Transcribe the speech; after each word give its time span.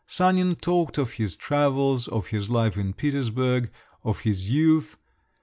Sanin 0.07 0.55
talked 0.55 0.97
of 0.97 1.11
his 1.11 1.35
travels, 1.35 2.07
of 2.07 2.29
his 2.29 2.49
life 2.49 2.75
in 2.75 2.91
Petersburg, 2.91 3.69
of 4.03 4.21
his 4.21 4.49
youth…. 4.49 4.97